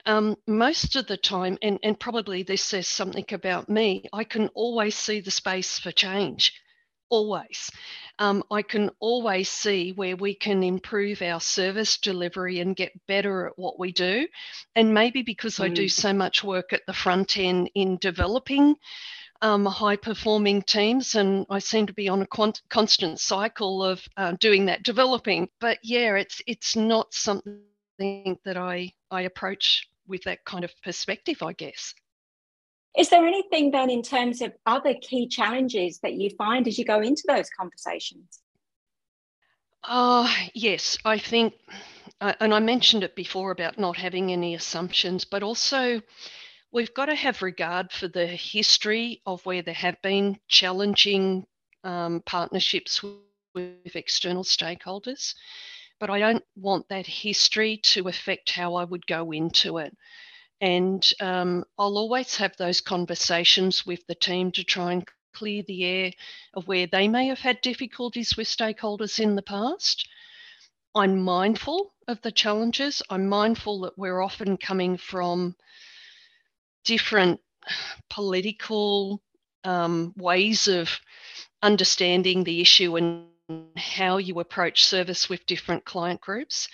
Um, 0.05 0.35
most 0.45 0.95
of 0.95 1.07
the 1.07 1.17
time, 1.17 1.57
and, 1.63 1.79
and 1.81 1.99
probably 1.99 2.43
this 2.43 2.63
says 2.63 2.87
something 2.87 3.25
about 3.31 3.67
me, 3.67 4.05
I 4.13 4.23
can 4.25 4.49
always 4.49 4.95
see 4.95 5.21
the 5.21 5.31
space 5.31 5.79
for 5.79 5.91
change. 5.91 6.53
always. 7.09 7.71
Um, 8.19 8.43
I 8.49 8.61
can 8.61 8.91
always 8.99 9.49
see 9.49 9.91
where 9.91 10.15
we 10.15 10.35
can 10.35 10.63
improve 10.63 11.21
our 11.21 11.39
service 11.41 11.97
delivery 11.97 12.59
and 12.59 12.75
get 12.75 13.05
better 13.07 13.47
at 13.47 13.59
what 13.59 13.79
we 13.79 13.91
do. 13.91 14.27
And 14.75 14.93
maybe 14.93 15.21
because 15.21 15.55
mm. 15.55 15.65
I 15.65 15.69
do 15.69 15.85
mm. 15.85 15.91
so 15.91 16.13
much 16.13 16.43
work 16.43 16.73
at 16.73 16.85
the 16.87 16.93
front 16.93 17.37
end 17.37 17.69
in 17.75 17.97
developing 17.97 18.75
um, 19.41 19.65
high 19.65 19.95
performing 19.95 20.61
teams, 20.61 21.15
and 21.15 21.45
I 21.49 21.59
seem 21.59 21.87
to 21.87 21.93
be 21.93 22.09
on 22.09 22.21
a 22.21 22.27
con- 22.27 22.53
constant 22.69 23.19
cycle 23.19 23.83
of 23.83 24.01
uh, 24.17 24.33
doing 24.39 24.65
that 24.65 24.83
developing. 24.83 25.49
But 25.59 25.79
yeah, 25.83 26.15
it's 26.15 26.41
it's 26.47 26.75
not 26.75 27.13
something 27.13 27.59
that 27.99 28.57
I 28.57 28.91
I 29.11 29.21
approach 29.21 29.87
with 30.07 30.23
that 30.23 30.43
kind 30.45 30.63
of 30.63 30.71
perspective, 30.83 31.41
I 31.41 31.53
guess. 31.53 31.93
Is 32.97 33.09
there 33.09 33.25
anything 33.25 33.71
then 33.71 33.89
in 33.89 34.01
terms 34.01 34.41
of 34.41 34.53
other 34.65 34.93
key 35.01 35.27
challenges 35.27 35.99
that 35.99 36.13
you 36.13 36.29
find 36.37 36.67
as 36.67 36.77
you 36.79 36.85
go 36.85 37.01
into 37.01 37.23
those 37.27 37.49
conversations? 37.49 38.39
Uh, 39.83 40.33
yes, 40.53 40.97
I 41.03 41.19
think, 41.19 41.53
uh, 42.21 42.33
and 42.39 42.53
I 42.53 42.59
mentioned 42.59 43.03
it 43.03 43.15
before 43.15 43.51
about 43.51 43.77
not 43.77 43.97
having 43.97 44.31
any 44.31 44.55
assumptions, 44.55 45.25
but 45.25 45.43
also 45.43 46.01
we've 46.75 46.93
got 46.93 47.05
to 47.05 47.15
have 47.15 47.41
regard 47.41 47.89
for 47.89 48.09
the 48.09 48.27
history 48.27 49.21
of 49.25 49.43
where 49.45 49.61
there 49.61 49.73
have 49.73 49.95
been 50.01 50.37
challenging 50.49 51.45
um, 51.85 52.21
partnerships 52.25 53.01
with 53.53 53.95
external 53.95 54.43
stakeholders. 54.43 55.35
But 56.01 56.09
I 56.09 56.19
don't 56.19 56.43
want 56.57 56.89
that 56.89 57.07
history 57.07 57.77
to 57.77 58.09
affect 58.09 58.51
how 58.51 58.75
I 58.75 58.83
would 58.83 59.07
go 59.07 59.31
into 59.31 59.77
it. 59.77 59.95
And 60.59 61.09
um, 61.21 61.63
I'll 61.79 61.97
always 61.97 62.35
have 62.35 62.57
those 62.57 62.81
conversations 62.81 63.85
with 63.85 64.05
the 64.07 64.15
team 64.15 64.51
to 64.51 64.63
try 64.65 64.91
and 64.91 65.07
clear 65.33 65.63
the 65.65 65.85
air 65.85 66.11
of 66.55 66.67
where 66.67 66.87
they 66.87 67.07
may 67.07 67.27
have 67.27 67.39
had 67.39 67.61
difficulties 67.61 68.35
with 68.35 68.47
stakeholders 68.47 69.17
in 69.17 69.35
the 69.35 69.41
past. 69.41 70.09
I'm 70.93 71.21
mindful 71.21 71.93
of 72.09 72.21
the 72.21 72.33
challenges. 72.33 73.01
I'm 73.09 73.29
mindful 73.29 73.79
that 73.81 73.97
we're 73.97 74.19
often 74.19 74.57
coming 74.57 74.97
from 74.97 75.55
different 76.85 77.39
political 78.09 79.21
um, 79.63 80.13
ways 80.15 80.67
of 80.67 80.89
understanding 81.61 82.43
the 82.43 82.61
issue 82.61 82.95
and 82.95 83.25
how 83.75 84.17
you 84.17 84.39
approach 84.39 84.85
service 84.85 85.29
with 85.29 85.45
different 85.45 85.83
client 85.85 86.21
groups 86.21 86.67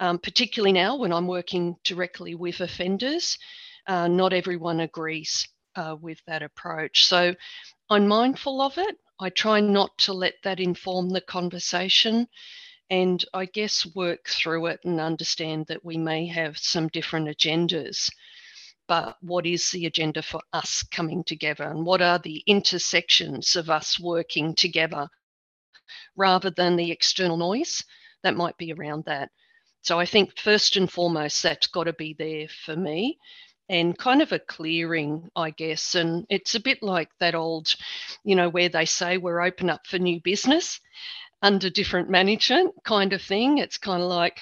um, 0.00 0.18
particularly 0.18 0.72
now 0.72 0.96
when 0.96 1.12
I'm 1.12 1.26
working 1.26 1.76
directly 1.84 2.34
with 2.34 2.60
offenders. 2.60 3.38
Uh, 3.86 4.08
not 4.08 4.32
everyone 4.32 4.80
agrees 4.80 5.48
uh, 5.76 5.96
with 6.00 6.20
that 6.26 6.42
approach. 6.42 7.06
So 7.06 7.34
I'm 7.88 8.08
mindful 8.08 8.60
of 8.60 8.78
it. 8.78 8.96
I 9.18 9.30
try 9.30 9.60
not 9.60 9.96
to 9.98 10.12
let 10.12 10.34
that 10.42 10.60
inform 10.60 11.10
the 11.10 11.20
conversation 11.20 12.26
and 12.90 13.24
I 13.32 13.46
guess 13.46 13.86
work 13.94 14.28
through 14.28 14.66
it 14.66 14.80
and 14.84 15.00
understand 15.00 15.66
that 15.68 15.84
we 15.84 15.96
may 15.96 16.26
have 16.26 16.58
some 16.58 16.88
different 16.88 17.28
agendas. 17.28 18.10
But 18.88 19.16
what 19.20 19.46
is 19.46 19.70
the 19.70 19.86
agenda 19.86 20.22
for 20.22 20.40
us 20.52 20.82
coming 20.84 21.24
together 21.24 21.64
and 21.64 21.84
what 21.84 22.00
are 22.00 22.18
the 22.18 22.42
intersections 22.46 23.56
of 23.56 23.68
us 23.68 23.98
working 23.98 24.54
together 24.54 25.08
rather 26.16 26.50
than 26.50 26.76
the 26.76 26.92
external 26.92 27.36
noise 27.36 27.82
that 28.22 28.36
might 28.36 28.56
be 28.56 28.72
around 28.72 29.04
that? 29.06 29.30
So 29.82 29.98
I 30.00 30.06
think 30.06 30.38
first 30.38 30.76
and 30.76 30.90
foremost, 30.90 31.42
that's 31.42 31.66
got 31.68 31.84
to 31.84 31.92
be 31.92 32.14
there 32.18 32.48
for 32.48 32.76
me 32.76 33.18
and 33.68 33.98
kind 33.98 34.22
of 34.22 34.32
a 34.32 34.38
clearing, 34.38 35.28
I 35.34 35.50
guess. 35.50 35.94
And 35.94 36.26
it's 36.28 36.54
a 36.54 36.60
bit 36.60 36.82
like 36.82 37.08
that 37.20 37.34
old, 37.34 37.74
you 38.24 38.36
know, 38.36 38.48
where 38.48 38.68
they 38.68 38.84
say 38.84 39.16
we're 39.16 39.40
open 39.40 39.70
up 39.70 39.86
for 39.86 39.98
new 39.98 40.20
business 40.20 40.80
under 41.42 41.70
different 41.70 42.08
management 42.08 42.74
kind 42.84 43.12
of 43.12 43.22
thing. 43.22 43.58
It's 43.58 43.78
kind 43.78 44.02
of 44.02 44.08
like, 44.08 44.40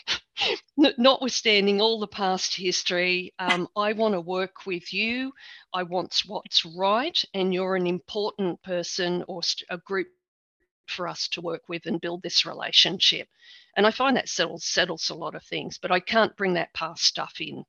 notwithstanding 0.77 1.81
all 1.81 2.01
the 2.01 2.07
past 2.07 2.55
history, 2.55 3.33
um, 3.39 3.69
I 3.77 3.93
want 3.93 4.15
to 4.15 4.21
work 4.21 4.67
with 4.67 4.93
you. 4.93 5.33
I 5.73 5.83
want 5.85 6.23
what's 6.27 6.65
right, 6.65 7.21
and 7.35 7.53
you're 7.53 7.77
an 7.77 7.87
important 7.87 8.63
person 8.63 9.25
or 9.29 9.43
a 9.71 9.79
group 9.79 10.09
for 10.87 11.09
us 11.09 11.29
to 11.29 11.41
work 11.41 11.63
with 11.69 11.87
and 11.87 12.01
build 12.01 12.23
this 12.23 12.45
relationship. 12.45 13.29
And 13.77 13.87
I 13.87 13.91
find 13.91 14.17
that 14.17 14.29
settles 14.29 14.65
settles 14.65 15.11
a 15.11 15.15
lot 15.15 15.35
of 15.35 15.43
things, 15.45 15.79
but 15.79 15.91
I 15.91 16.01
can't 16.01 16.37
bring 16.37 16.55
that 16.55 16.75
past 16.75 17.05
stuff 17.05 17.35
in. 17.41 17.65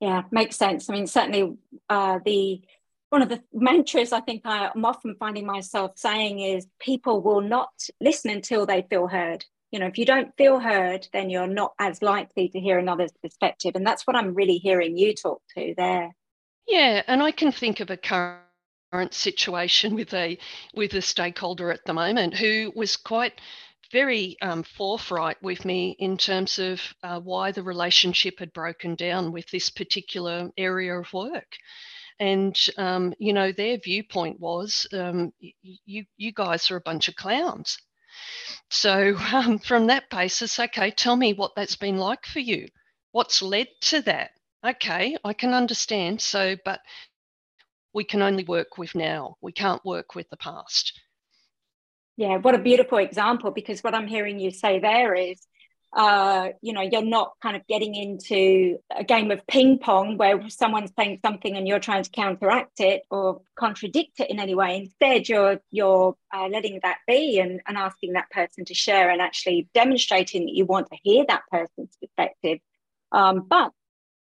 Yeah, 0.00 0.22
makes 0.30 0.56
sense. 0.56 0.90
I 0.90 0.94
mean, 0.94 1.06
certainly 1.06 1.56
uh, 1.88 2.18
the 2.24 2.60
one 3.08 3.22
of 3.22 3.28
the 3.28 3.42
mantras 3.52 4.12
I 4.12 4.20
think 4.20 4.42
I'm 4.44 4.84
often 4.84 5.14
finding 5.18 5.46
myself 5.46 5.92
saying 5.96 6.40
is 6.40 6.66
people 6.80 7.22
will 7.22 7.40
not 7.40 7.70
listen 8.00 8.30
until 8.30 8.66
they 8.66 8.82
feel 8.90 9.06
heard. 9.06 9.44
You 9.76 9.80
know, 9.80 9.88
if 9.88 9.98
you 9.98 10.06
don't 10.06 10.34
feel 10.38 10.58
heard, 10.58 11.06
then 11.12 11.28
you're 11.28 11.46
not 11.46 11.74
as 11.78 12.00
likely 12.00 12.48
to 12.48 12.58
hear 12.58 12.78
another's 12.78 13.12
perspective. 13.22 13.72
And 13.74 13.86
that's 13.86 14.06
what 14.06 14.16
I'm 14.16 14.32
really 14.32 14.56
hearing 14.56 14.96
you 14.96 15.14
talk 15.14 15.42
to 15.54 15.74
there. 15.76 16.16
Yeah, 16.66 17.02
and 17.06 17.22
I 17.22 17.30
can 17.30 17.52
think 17.52 17.80
of 17.80 17.90
a 17.90 17.98
current 17.98 19.12
situation 19.12 19.94
with 19.94 20.14
a 20.14 20.38
with 20.72 20.94
a 20.94 21.02
stakeholder 21.02 21.70
at 21.70 21.84
the 21.84 21.92
moment 21.92 22.32
who 22.32 22.72
was 22.74 22.96
quite 22.96 23.38
very 23.92 24.38
um, 24.40 24.62
forthright 24.62 25.42
with 25.42 25.66
me 25.66 25.94
in 25.98 26.16
terms 26.16 26.58
of 26.58 26.80
uh, 27.02 27.20
why 27.20 27.52
the 27.52 27.62
relationship 27.62 28.38
had 28.38 28.54
broken 28.54 28.94
down 28.94 29.30
with 29.30 29.44
this 29.50 29.68
particular 29.68 30.48
area 30.56 30.98
of 30.98 31.12
work. 31.12 31.52
And 32.18 32.58
um, 32.78 33.12
you 33.18 33.34
know, 33.34 33.52
their 33.52 33.76
viewpoint 33.76 34.40
was, 34.40 34.86
um, 34.94 35.34
you 35.38 36.06
you 36.16 36.32
guys 36.32 36.70
are 36.70 36.76
a 36.76 36.88
bunch 36.88 37.08
of 37.08 37.16
clowns. 37.16 37.76
So 38.70 39.16
um, 39.32 39.58
from 39.58 39.86
that 39.86 40.10
basis, 40.10 40.58
okay, 40.58 40.90
tell 40.90 41.16
me 41.16 41.32
what 41.32 41.54
that's 41.54 41.76
been 41.76 41.98
like 41.98 42.26
for 42.26 42.40
you. 42.40 42.68
What's 43.12 43.42
led 43.42 43.68
to 43.82 44.02
that? 44.02 44.30
Okay, 44.66 45.16
I 45.24 45.32
can 45.32 45.54
understand. 45.54 46.20
So, 46.20 46.56
but 46.64 46.80
we 47.94 48.04
can 48.04 48.22
only 48.22 48.44
work 48.44 48.78
with 48.78 48.94
now. 48.94 49.36
We 49.40 49.52
can't 49.52 49.84
work 49.84 50.14
with 50.14 50.28
the 50.30 50.36
past. 50.36 50.92
Yeah, 52.16 52.38
what 52.38 52.54
a 52.54 52.58
beautiful 52.58 52.98
example 52.98 53.50
because 53.50 53.84
what 53.84 53.94
I'm 53.94 54.06
hearing 54.06 54.40
you 54.40 54.50
say 54.50 54.78
there 54.78 55.14
is, 55.14 55.46
uh, 55.96 56.50
you 56.60 56.74
know, 56.74 56.82
you're 56.82 57.00
not 57.00 57.32
kind 57.42 57.56
of 57.56 57.66
getting 57.66 57.94
into 57.94 58.78
a 58.94 59.02
game 59.02 59.30
of 59.30 59.46
ping 59.46 59.78
pong 59.78 60.18
where 60.18 60.46
someone's 60.50 60.92
saying 60.94 61.18
something 61.24 61.56
and 61.56 61.66
you're 61.66 61.80
trying 61.80 62.02
to 62.02 62.10
counteract 62.10 62.80
it 62.80 63.02
or 63.10 63.40
contradict 63.58 64.20
it 64.20 64.28
in 64.30 64.38
any 64.38 64.54
way. 64.54 64.76
Instead, 64.76 65.26
you're 65.26 65.58
you're 65.70 66.14
uh, 66.34 66.48
letting 66.48 66.80
that 66.82 66.98
be 67.06 67.38
and, 67.40 67.62
and 67.66 67.78
asking 67.78 68.12
that 68.12 68.30
person 68.30 68.66
to 68.66 68.74
share 68.74 69.08
and 69.08 69.22
actually 69.22 69.68
demonstrating 69.72 70.44
that 70.44 70.52
you 70.52 70.66
want 70.66 70.86
to 70.90 70.98
hear 71.02 71.24
that 71.26 71.44
person's 71.50 71.96
perspective. 71.98 72.58
Um, 73.10 73.46
but 73.48 73.72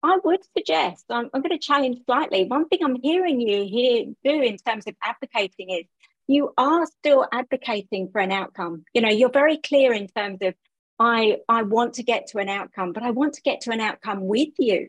I 0.03 0.19
would 0.25 0.41
suggest, 0.57 1.05
I'm, 1.11 1.31
I'm 1.33 1.43
going 1.43 1.57
to 1.57 1.65
challenge 1.65 1.99
slightly. 2.07 2.45
One 2.45 2.69
thing 2.69 2.81
I'm 2.83 3.01
hearing 3.01 3.41
you 3.41 3.65
here 3.65 4.07
do 4.25 4.43
in 4.43 4.57
terms 4.57 4.89
of 4.89 4.97
advocating 5.01 5.71
is 5.71 5.85
you 6.27 6.53
are 6.59 6.87
still 6.87 7.25
advocating 7.33 8.09
for 8.11 8.21
an 8.21 8.33
outcome. 8.33 8.85
You 8.95 9.03
know, 9.03 9.11
you're 9.11 9.31
very 9.31 9.59
clear 9.59 9.93
in 9.93 10.09
terms 10.09 10.39
of 10.43 10.55
I 10.99 11.39
I 11.49 11.63
want 11.63 11.95
to 11.95 12.03
get 12.03 12.29
to 12.29 12.39
an 12.39 12.49
outcome, 12.49 12.93
but 12.93 13.03
I 13.03 13.11
want 13.11 13.35
to 13.35 13.43
get 13.43 13.63
to 13.63 13.71
an 13.71 13.81
outcome 13.81 14.27
with 14.27 14.51
you. 14.59 14.89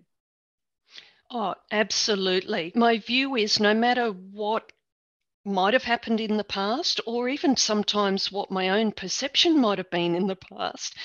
Oh, 1.31 1.55
absolutely. 1.72 2.72
My 2.75 3.00
view 3.00 3.36
is 3.36 3.60
no 3.60 3.74
matter 3.74 4.10
what 4.12 4.72
might 5.45 5.74
have 5.74 5.83
happened 5.83 6.22
in 6.22 6.38
the 6.38 6.43
past, 6.43 7.01
or 7.05 7.27
even 7.27 7.57
sometimes 7.57 8.31
what 8.31 8.51
my 8.51 8.69
own 8.69 8.91
perception 8.91 9.60
might 9.60 9.77
have 9.77 9.89
been 9.89 10.15
in 10.15 10.27
the 10.27 10.36
past, 10.36 10.95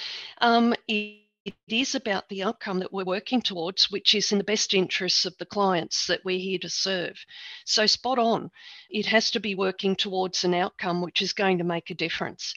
um, 0.41 0.75
it, 0.87 1.23
it 1.45 1.55
is 1.69 1.95
about 1.95 2.29
the 2.29 2.43
outcome 2.43 2.79
that 2.81 2.93
we're 2.93 3.05
working 3.05 3.41
towards, 3.41 3.91
which 3.91 4.15
is 4.15 4.31
in 4.31 4.39
the 4.39 4.45
best 4.45 4.75
interests 4.75 5.25
of 5.25 5.37
the 5.39 5.47
clients 5.47 6.07
that 6.07 6.25
we're 6.25 6.39
here 6.39 6.59
to 6.59 6.69
serve. 6.69 7.17
So, 7.65 7.87
spot 7.87 8.19
on. 8.19 8.51
It 8.91 9.07
has 9.07 9.31
to 9.33 9.41
be 9.41 9.55
working 9.55 9.97
towards 9.97 10.45
an 10.45 10.55
outcome 10.55 11.01
which 11.01 11.23
is 11.23 11.33
going 11.33 11.59
to 11.59 11.65
make 11.65 11.91
a 11.91 11.95
difference. 11.95 12.55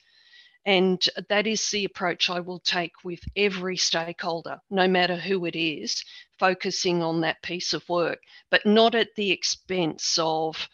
And 0.66 1.04
that 1.30 1.48
is 1.48 1.70
the 1.70 1.86
approach 1.86 2.30
I 2.30 2.40
will 2.40 2.60
take 2.60 2.94
with 3.04 3.22
every 3.36 3.78
stakeholder, 3.78 4.60
no 4.70 4.88
matter 4.88 5.16
who 5.16 5.46
it 5.46 5.56
is, 5.56 6.04
focusing 6.38 7.02
on 7.02 7.22
that 7.22 7.42
piece 7.42 7.74
of 7.74 7.88
work, 7.90 8.20
but 8.52 8.66
not 8.66 8.94
at 8.94 9.16
the 9.16 9.32
expense 9.32 10.20
of 10.22 10.70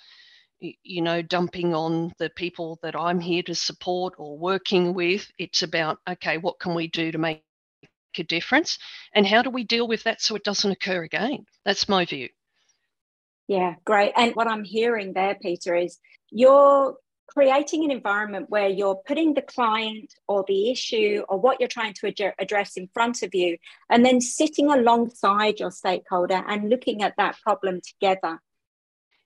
you 0.60 1.01
know, 1.01 1.22
dumping 1.22 1.74
on 1.74 2.12
the 2.17 2.29
people 2.32 2.79
that 2.82 2.96
I'm 2.96 3.20
here 3.20 3.44
to 3.44 3.56
support 3.56 4.15
or 4.17 4.38
working 4.38 4.94
with. 4.94 5.29
It's 5.38 5.62
about, 5.62 6.00
okay, 6.10 6.38
what 6.38 6.60
can 6.60 6.74
we 6.74 6.88
do 6.88 7.12
to 7.12 7.17
make 7.17 7.44
a 8.17 8.24
difference? 8.24 8.79
And 9.13 9.25
how 9.27 9.41
do 9.41 9.50
we 9.50 9.63
deal 9.63 9.88
with 9.88 10.03
that 10.03 10.22
so 10.22 10.36
it 10.36 10.44
doesn't 10.44 10.72
occur 10.72 11.03
again? 11.03 11.46
That's 11.63 11.88
my 11.88 12.06
view. 12.06 12.29
Yeah, 13.48 13.75
great. 13.86 14.13
And 14.17 14.36
what 14.36 14.48
I'm 14.48 14.63
hearing 14.63 15.13
there, 15.13 15.36
Peta, 15.36 15.75
is 15.75 16.00
you're 16.32 16.98
creating 17.27 17.84
an 17.84 17.91
environment 17.91 18.50
where 18.50 18.69
you're 18.69 19.01
putting 19.05 19.34
the 19.34 19.41
client 19.41 20.13
or 20.27 20.43
the 20.48 20.72
issue 20.72 21.24
or 21.29 21.39
what 21.39 21.60
you're 21.60 21.67
trying 21.67 21.93
to 21.93 22.07
ad- 22.07 22.34
address 22.39 22.77
in 22.77 22.89
front 22.93 23.22
of 23.24 23.36
you, 23.36 23.57
and 23.89 24.05
then 24.05 24.19
sitting 24.22 24.72
alongside 24.72 25.60
your 25.60 25.72
stakeholder 25.72 26.43
and 26.48 26.69
looking 26.69 27.03
at 27.03 27.15
that 27.17 27.38
problem 27.41 27.81
together. 27.81 28.39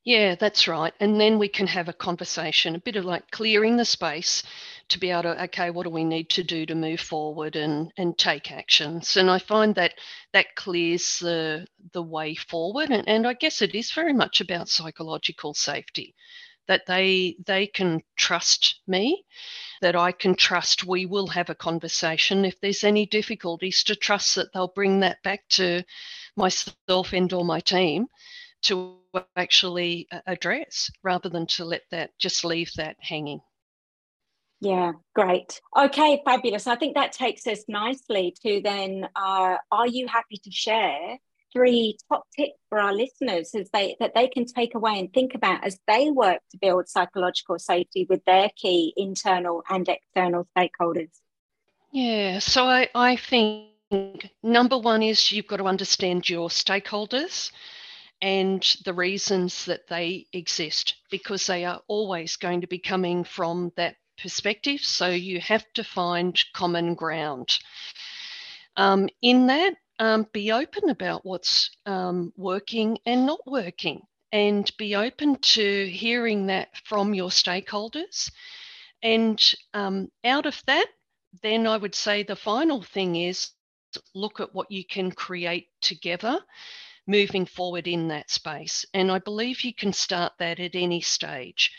Yeah, 0.04 0.34
that's 0.34 0.68
right. 0.68 0.94
And 1.00 1.22
then 1.22 1.38
we 1.38 1.48
can 1.48 1.68
have 1.68 1.88
a 1.88 1.94
conversation, 1.94 2.76
a 2.76 2.80
bit 2.80 2.96
of 2.96 3.06
like 3.06 3.30
clearing 3.30 3.78
the 3.78 3.86
space 3.86 4.42
to 4.90 5.00
be 5.00 5.12
able 5.12 5.24
to, 5.24 5.44
okay, 5.44 5.70
what 5.70 5.84
do 5.84 5.92
we 5.92 6.04
need 6.04 6.28
to 6.32 6.44
do 6.44 6.66
to 6.66 6.74
move 6.74 7.00
forward 7.00 7.56
and, 7.56 7.92
and 7.98 8.18
take 8.18 8.52
actions? 8.52 9.16
And 9.16 9.30
I 9.30 9.38
find 9.38 9.76
that 9.76 9.94
that 10.34 10.56
clears 10.56 11.20
the, 11.20 11.68
the 11.94 12.02
way 12.02 12.34
forward. 12.34 12.90
And, 12.90 13.08
and 13.08 13.28
I 13.28 13.34
guess 13.34 13.62
it 13.62 13.76
is 13.76 13.92
very 13.92 14.12
much 14.14 14.42
about 14.42 14.70
psychological 14.70 15.54
safety, 15.54 16.16
that 16.68 16.86
they 16.86 17.36
they 17.46 17.68
can 17.68 18.02
trust 18.16 18.82
me, 18.88 19.24
that 19.82 19.96
I 19.96 20.12
can 20.12 20.36
trust 20.36 20.86
we 20.86 21.06
will 21.06 21.28
have 21.28 21.50
a 21.50 21.56
conversation. 21.56 22.46
If 22.46 22.60
there's 22.60 22.84
any 22.84 23.06
difficulties, 23.06 23.84
to 23.84 23.96
trust 23.96 24.36
that 24.36 24.54
they'll 24.54 24.68
bring 24.68 25.00
that 25.02 25.22
back 25.24 25.48
to 25.50 25.84
myself 26.36 27.14
and 27.14 27.32
or 27.34 27.46
my 27.46 27.60
team 27.60 28.08
to 28.64 28.98
actually 29.36 30.08
address 30.28 30.90
rather 31.04 31.30
than 31.30 31.46
to 31.46 31.66
let 31.66 31.82
that 31.92 32.12
just 32.20 32.46
leave 32.46 32.72
that 32.76 32.96
hanging. 33.00 33.42
Yeah, 34.62 34.92
great. 35.16 35.60
Okay, 35.76 36.22
fabulous. 36.24 36.68
I 36.68 36.76
think 36.76 36.94
that 36.96 37.14
takes 37.14 37.48
us 37.48 37.64
nicely 37.68 38.36
to 38.46 38.62
then 38.64 39.10
uh, 39.16 39.58
are 39.72 39.88
you 39.88 40.08
happy 40.08 40.38
to 40.44 40.52
share 40.52 41.18
three 41.54 41.98
top 42.10 42.24
tips 42.36 42.58
for 42.70 42.80
our 42.80 42.94
listeners 42.94 43.54
as 43.56 43.70
they 43.72 43.96
that 44.00 44.14
they 44.14 44.28
can 44.28 44.46
take 44.46 44.76
away 44.76 45.00
and 45.00 45.14
think 45.14 45.36
about 45.36 45.64
as 45.66 45.80
they 45.88 46.10
work 46.10 46.40
to 46.52 46.58
build 46.58 46.88
psychological 46.88 47.60
safety 47.60 48.06
with 48.10 48.24
their 48.26 48.50
key 48.56 48.94
internal 48.98 49.64
and 49.70 49.88
external 49.88 50.48
stakeholders? 50.58 51.10
Yeah, 51.92 52.40
so 52.40 52.66
I, 52.66 52.90
I 52.96 53.16
think 53.18 54.30
number 54.42 54.78
one 54.78 55.04
is 55.04 55.32
you've 55.32 55.48
got 55.48 55.58
to 55.58 55.66
understand 55.66 56.30
your 56.30 56.50
stakeholders 56.50 57.52
and 58.22 58.64
the 58.86 58.94
reasons 58.94 59.66
that 59.66 59.88
they 59.88 60.28
exist 60.32 60.96
because 61.10 61.48
they 61.48 61.66
are 61.66 61.82
always 61.88 62.38
going 62.38 62.62
to 62.62 62.68
be 62.68 62.80
coming 62.80 63.24
from 63.24 63.72
that 63.76 63.96
perspective. 64.22 64.80
So 64.82 65.10
you 65.10 65.40
have 65.42 65.66
to 65.74 65.84
find 65.84 66.42
common 66.54 66.94
ground. 66.94 67.58
Um, 68.78 69.10
in 69.22 69.48
that, 69.48 69.76
um, 70.02 70.28
be 70.34 70.52
open 70.52 70.90
about 70.90 71.24
what's 71.24 71.70
um, 71.86 72.34
working 72.36 72.98
and 73.06 73.28
not 73.28 73.40
working, 73.46 74.02
and 74.32 74.70
be 74.78 74.96
open 74.96 75.36
to 75.36 75.88
hearing 75.90 76.48
that 76.48 76.70
from 76.86 77.14
your 77.14 77.30
stakeholders. 77.30 78.32
And 79.04 79.40
um, 79.76 80.10
out 80.26 80.48
of 80.48 80.60
that, 80.66 80.88
then 81.44 81.68
I 81.68 81.78
would 81.78 81.94
say 81.94 82.24
the 82.24 82.36
final 82.36 82.82
thing 82.82 83.16
is 83.16 83.52
look 84.16 84.40
at 84.40 84.56
what 84.56 84.72
you 84.72 84.84
can 84.84 85.12
create 85.12 85.68
together 85.82 86.40
moving 87.06 87.46
forward 87.46 87.88
in 87.88 88.08
that 88.08 88.32
space. 88.32 88.86
And 88.96 89.12
I 89.12 89.20
believe 89.20 89.62
you 89.62 89.74
can 89.74 89.94
start 89.94 90.34
that 90.40 90.60
at 90.60 90.74
any 90.74 91.02
stage. 91.02 91.72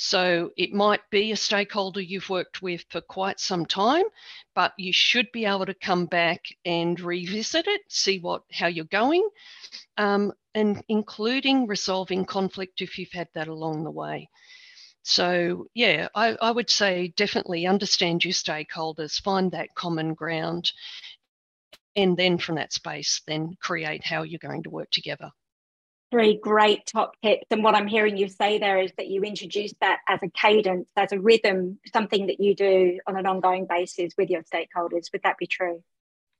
So 0.00 0.52
it 0.56 0.72
might 0.72 1.00
be 1.10 1.32
a 1.32 1.36
stakeholder 1.36 2.00
you've 2.00 2.30
worked 2.30 2.62
with 2.62 2.84
for 2.88 3.00
quite 3.00 3.40
some 3.40 3.66
time, 3.66 4.04
but 4.54 4.72
you 4.78 4.92
should 4.92 5.26
be 5.32 5.44
able 5.44 5.66
to 5.66 5.74
come 5.74 6.06
back 6.06 6.44
and 6.64 7.00
revisit 7.00 7.66
it, 7.66 7.80
see 7.88 8.20
what 8.20 8.44
how 8.52 8.68
you're 8.68 8.84
going, 8.84 9.28
um, 9.96 10.32
and 10.54 10.84
including 10.88 11.66
resolving 11.66 12.24
conflict 12.24 12.80
if 12.80 12.96
you've 12.96 13.10
had 13.10 13.28
that 13.34 13.48
along 13.48 13.82
the 13.82 13.90
way. 13.90 14.28
So 15.02 15.66
yeah, 15.74 16.06
I, 16.14 16.36
I 16.40 16.52
would 16.52 16.70
say 16.70 17.12
definitely 17.16 17.66
understand 17.66 18.24
your 18.24 18.34
stakeholders, 18.34 19.20
find 19.20 19.50
that 19.50 19.74
common 19.74 20.14
ground, 20.14 20.70
and 21.96 22.16
then 22.16 22.38
from 22.38 22.54
that 22.54 22.72
space, 22.72 23.20
then 23.26 23.56
create 23.60 24.04
how 24.04 24.22
you're 24.22 24.38
going 24.38 24.62
to 24.62 24.70
work 24.70 24.92
together. 24.92 25.32
Three 26.10 26.38
great 26.38 26.86
top 26.86 27.12
tips. 27.22 27.46
And 27.50 27.62
what 27.62 27.74
I'm 27.74 27.86
hearing 27.86 28.16
you 28.16 28.28
say 28.28 28.58
there 28.58 28.80
is 28.80 28.92
that 28.96 29.08
you 29.08 29.22
introduce 29.22 29.74
that 29.80 29.98
as 30.08 30.20
a 30.22 30.28
cadence, 30.30 30.88
as 30.96 31.12
a 31.12 31.20
rhythm, 31.20 31.78
something 31.92 32.28
that 32.28 32.40
you 32.40 32.54
do 32.54 32.98
on 33.06 33.16
an 33.16 33.26
ongoing 33.26 33.66
basis 33.66 34.14
with 34.16 34.30
your 34.30 34.42
stakeholders. 34.42 35.12
Would 35.12 35.22
that 35.24 35.36
be 35.38 35.46
true? 35.46 35.82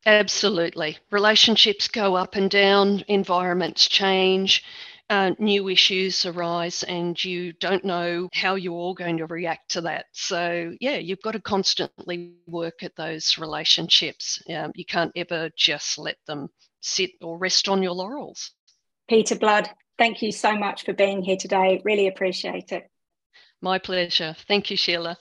Absolutely. 0.07 0.97
Relationships 1.11 1.89
go 1.89 2.15
up 2.15 2.35
and 2.35 2.51
down, 2.51 3.05
environments 3.09 3.89
change, 3.89 4.65
uh, 5.11 5.33
new 5.39 5.69
issues 5.69 6.27
arise 6.27 6.83
and 6.83 7.23
you 7.23 7.53
don't 7.55 7.85
know 7.85 8.29
how 8.33 8.55
you're 8.55 8.75
all 8.75 8.95
going 8.95 9.19
to 9.19 9.27
react 9.27 9.71
to 9.71 9.81
that. 9.83 10.07
So, 10.13 10.75
yeah, 10.81 10.97
you've 10.97 11.23
got 11.23 11.33
to 11.33 11.41
constantly 11.41 12.35
work 12.47 12.83
at 12.83 12.97
those 12.97 13.39
relationships. 13.39 14.43
Um, 14.49 14.73
you 14.75 14.85
can't 14.85 15.13
ever 15.17 15.51
just 15.57 15.99
let 15.99 16.17
them 16.27 16.49
sit 16.81 17.11
or 17.21 17.39
rest 17.39 17.69
on 17.69 17.83
your 17.83 17.93
laurels. 17.93 18.53
Peta 19.09 19.37
Blood, 19.37 19.71
thank 19.97 20.23
you 20.23 20.33
so 20.33 20.57
much 20.57 20.85
for 20.85 20.93
being 20.93 21.23
here 21.23 21.37
today. 21.37 21.81
Really 21.85 22.09
appreciate 22.09 22.73
it. 22.73 22.91
My 23.61 23.79
pleasure. 23.79 24.37
Thank 24.47 24.71
you, 24.71 24.77
Sheila. 24.77 25.17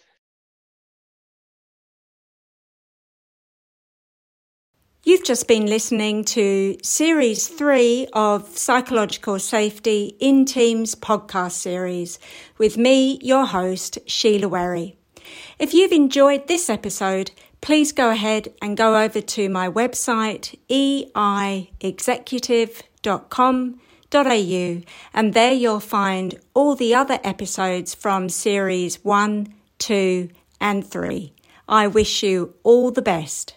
You've 5.03 5.23
just 5.23 5.47
been 5.47 5.67
listening 5.67 6.25
to 6.25 6.75
Series 6.83 7.47
3 7.47 8.07
of 8.11 8.57
Psychological 8.57 9.39
Safety 9.39 10.17
in 10.19 10.43
Teams 10.43 10.95
podcast 10.95 11.53
series 11.53 12.19
with 12.57 12.77
me, 12.77 13.17
your 13.21 13.45
host, 13.45 13.99
Sheila 14.05 14.49
Werry. 14.49 14.97
If 15.59 15.73
you've 15.73 15.93
enjoyed 15.93 16.47
this 16.47 16.69
episode, 16.69 17.31
please 17.61 17.93
go 17.93 18.09
ahead 18.09 18.53
and 18.61 18.75
go 18.75 19.01
over 19.01 19.21
to 19.21 19.47
my 19.47 19.69
website, 19.69 20.57
eiexecutive.com.au, 23.07 24.81
and 25.13 25.33
there 25.33 25.53
you'll 25.53 25.79
find 25.79 26.39
all 26.53 26.75
the 26.75 26.93
other 26.93 27.19
episodes 27.23 27.95
from 27.95 28.29
Series 28.29 29.03
1, 29.03 29.53
2, 29.79 30.29
and 30.59 30.85
3. 30.85 31.33
I 31.67 31.87
wish 31.87 32.23
you 32.23 32.53
all 32.63 32.91
the 32.91 33.01
best. 33.01 33.56